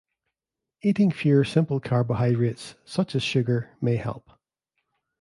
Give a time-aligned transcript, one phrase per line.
[0.81, 4.31] Eating fewer simple carbohydrates such as sugar may help.